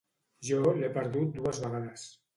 Jo 0.47 0.61
l'he 0.79 0.89
perdut 0.97 1.37
dues 1.37 1.63
vegades. 1.67 2.11